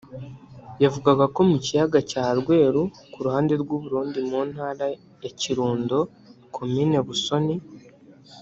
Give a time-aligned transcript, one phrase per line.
[0.83, 4.85] yavugaga ko mu kiyaga cya Rweru ku ruhande rw’u Burundi mu ntara
[5.23, 5.97] ya Kirundo
[6.55, 7.55] komini Busoni